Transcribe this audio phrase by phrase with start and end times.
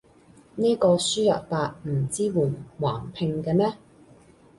[0.55, 3.75] 呢個輸入法唔支援橫屏嘅咩？